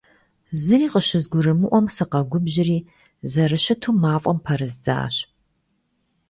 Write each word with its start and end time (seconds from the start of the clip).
Зыри 0.61 0.87
къыщызгурымыӀуэм 0.91 1.85
сыкъэгубжьри, 1.95 2.77
зэрыщыту 3.31 3.95
мафӀэм 4.01 4.37
пэрыздзащ. 4.45 5.15